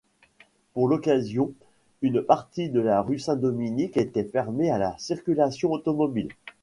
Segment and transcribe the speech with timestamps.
[0.73, 1.53] Pour l'occasion,
[2.01, 6.29] une partie de la rue St-Dominique était fermée à la circulation automobile.